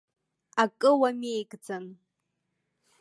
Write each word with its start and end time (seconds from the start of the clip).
Акы 0.63 0.89
уамеигӡан! 0.99 1.85